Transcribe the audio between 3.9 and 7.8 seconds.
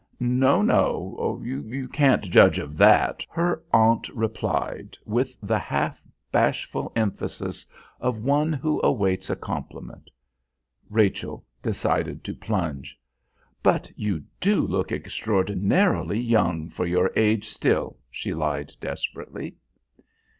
replied, with the half bashful emphasis